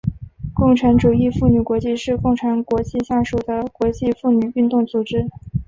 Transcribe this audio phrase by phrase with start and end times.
[0.55, 5.27] 共产主义妇女国际是共产国际下属的国际妇女运动组织。